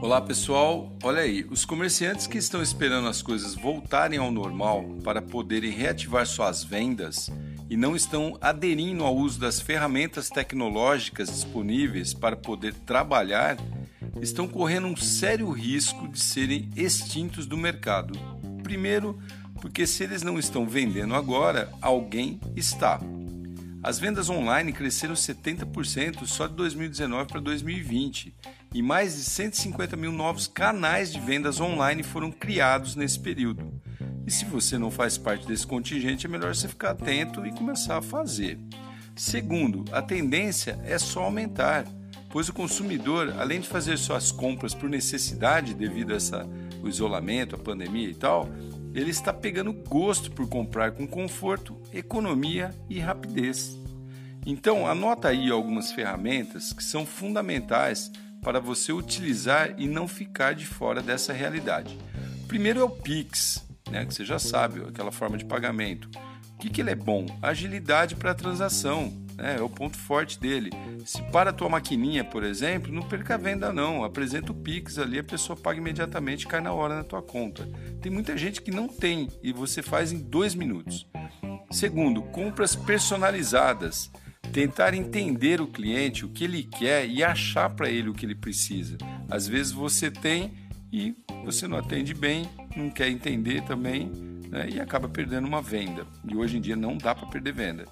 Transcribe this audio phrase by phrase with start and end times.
[0.00, 5.20] Olá pessoal, olha aí, os comerciantes que estão esperando as coisas voltarem ao normal para
[5.20, 7.28] poderem reativar suas vendas
[7.68, 13.56] e não estão aderindo ao uso das ferramentas tecnológicas disponíveis para poder trabalhar,
[14.22, 18.16] estão correndo um sério risco de serem extintos do mercado.
[18.62, 19.18] Primeiro,
[19.60, 23.00] porque se eles não estão vendendo agora, alguém está.
[23.82, 28.34] As vendas online cresceram 70% só de 2019 para 2020
[28.74, 33.72] e mais de 150 mil novos canais de vendas online foram criados nesse período.
[34.26, 37.98] E se você não faz parte desse contingente, é melhor você ficar atento e começar
[37.98, 38.58] a fazer.
[39.14, 41.86] Segundo, a tendência é só aumentar,
[42.30, 46.46] pois o consumidor, além de fazer suas compras por necessidade devido a essa,
[46.82, 48.48] o isolamento, a pandemia e tal,
[48.98, 53.78] ele está pegando gosto por comprar com conforto, economia e rapidez.
[54.44, 58.10] Então, anota aí algumas ferramentas que são fundamentais
[58.42, 61.98] para você utilizar e não ficar de fora dessa realidade.
[62.46, 66.08] Primeiro é o Pix, né, que você já sabe, aquela forma de pagamento.
[66.54, 67.26] O que, que ele é bom?
[67.42, 70.70] Agilidade para a transação, né, é o ponto forte dele.
[71.06, 74.98] Se para a tua maquininha, por exemplo, não perca a venda não, apresenta o Pix
[74.98, 77.68] ali, a pessoa paga imediatamente e cai na hora na tua conta.
[78.02, 81.06] Tem muita gente que não tem e você faz em dois minutos.
[81.70, 84.10] Segundo, compras personalizadas
[84.52, 88.34] tentar entender o cliente, o que ele quer e achar para ele o que ele
[88.34, 88.96] precisa.
[89.30, 90.52] Às vezes você tem
[90.92, 91.14] e
[91.44, 94.10] você não atende bem, não quer entender também
[94.48, 96.06] né, e acaba perdendo uma venda.
[96.26, 97.84] E hoje em dia não dá para perder venda.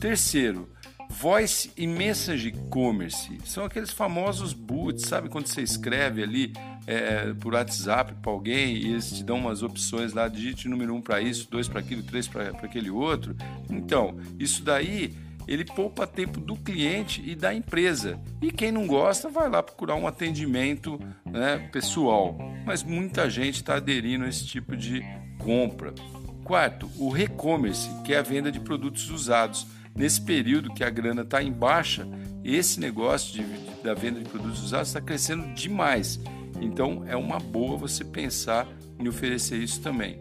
[0.00, 0.68] Terceiro,
[1.12, 6.52] Voice e Message Commerce são aqueles famosos boots, sabe quando você escreve ali
[6.86, 11.02] é, por WhatsApp para alguém e eles te dão umas opções lá, digite número um
[11.02, 13.36] para isso, dois para aquilo, três para aquele outro.
[13.70, 15.14] Então, isso daí
[15.46, 18.18] ele poupa tempo do cliente e da empresa.
[18.40, 22.38] E quem não gosta vai lá procurar um atendimento né, pessoal.
[22.64, 25.02] Mas muita gente está aderindo a esse tipo de
[25.38, 25.92] compra.
[26.44, 29.66] Quarto, o e-commerce, que é a venda de produtos usados.
[29.94, 32.06] Nesse período que a grana está em baixa,
[32.44, 36.18] esse negócio de, da venda de produtos usados está crescendo demais.
[36.60, 38.66] Então é uma boa você pensar
[38.98, 40.18] em oferecer isso também.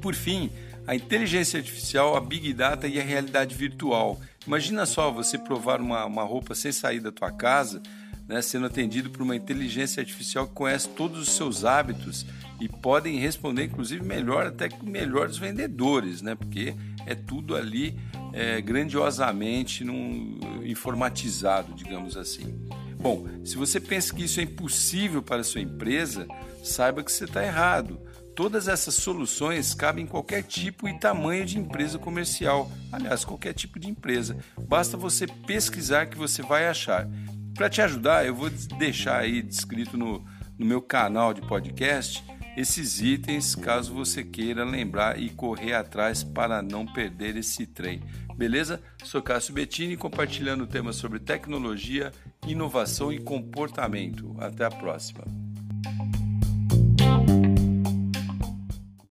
[0.00, 0.50] Por fim,
[0.86, 4.20] a inteligência artificial, a big data e a realidade virtual.
[4.46, 7.82] Imagina só você provar uma, uma roupa sem sair da tua casa,
[8.28, 12.26] né, sendo atendido por uma inteligência artificial que conhece todos os seus hábitos
[12.60, 16.74] e podem responder, inclusive, melhor até que melhor dos vendedores, né, porque
[17.06, 17.98] é tudo ali
[18.32, 22.66] é, grandiosamente num, informatizado, digamos assim.
[22.98, 26.26] Bom, se você pensa que isso é impossível para a sua empresa,
[26.62, 28.00] saiba que você está errado.
[28.34, 33.78] Todas essas soluções cabem em qualquer tipo e tamanho de empresa comercial, aliás, qualquer tipo
[33.78, 34.36] de empresa.
[34.66, 37.06] Basta você pesquisar que você vai achar.
[37.54, 40.24] Para te ajudar, eu vou deixar aí descrito no,
[40.58, 42.24] no meu canal de podcast
[42.56, 48.00] esses itens, caso você queira lembrar e correr atrás para não perder esse trem.
[48.36, 48.80] Beleza?
[49.02, 52.12] Sou Cássio Bettini compartilhando temas sobre tecnologia,
[52.46, 54.36] inovação e comportamento.
[54.38, 55.43] Até a próxima.